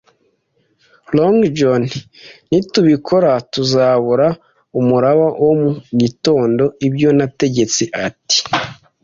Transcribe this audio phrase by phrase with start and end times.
[1.15, 1.83] Long John,
[2.49, 4.27] “nitubikora, tuzabura
[4.79, 8.37] umuraba wo mu gitondo!” “Ibyo nategetse!” ati: